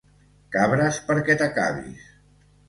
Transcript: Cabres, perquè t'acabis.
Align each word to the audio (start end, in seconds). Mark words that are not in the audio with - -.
Cabres, 0.55 0.97
perquè 1.09 1.37
t'acabis. 1.43 2.11